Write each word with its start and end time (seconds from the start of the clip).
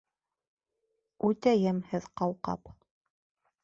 Үтә 1.31 1.55
йәмһеҙ 1.67 2.11
ҡауҡаб. 2.23 2.77